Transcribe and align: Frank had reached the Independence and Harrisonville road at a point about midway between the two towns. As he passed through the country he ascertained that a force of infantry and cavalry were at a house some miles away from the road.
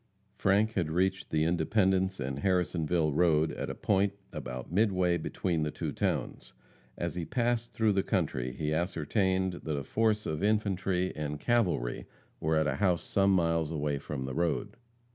Frank 0.35 0.73
had 0.73 0.89
reached 0.89 1.29
the 1.29 1.43
Independence 1.43 2.19
and 2.19 2.39
Harrisonville 2.39 3.11
road 3.13 3.51
at 3.51 3.69
a 3.69 3.75
point 3.75 4.13
about 4.33 4.71
midway 4.71 5.15
between 5.15 5.61
the 5.61 5.69
two 5.69 5.91
towns. 5.91 6.53
As 6.97 7.13
he 7.13 7.23
passed 7.23 7.71
through 7.71 7.93
the 7.93 8.01
country 8.01 8.51
he 8.51 8.73
ascertained 8.73 9.59
that 9.61 9.77
a 9.77 9.83
force 9.83 10.25
of 10.25 10.41
infantry 10.41 11.15
and 11.15 11.39
cavalry 11.39 12.07
were 12.39 12.55
at 12.55 12.65
a 12.65 12.77
house 12.77 13.03
some 13.03 13.29
miles 13.31 13.71
away 13.71 13.99
from 13.99 14.23
the 14.23 14.33
road. 14.33 14.75